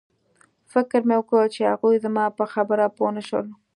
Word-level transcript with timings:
فکر 0.71 0.99
مې 1.07 1.15
وکړ 1.19 1.43
چې 1.55 1.61
هغوی 1.71 1.95
زما 2.05 2.25
په 2.37 2.45
خبره 2.53 2.85
پوه 2.95 3.09
نشول 3.17 3.45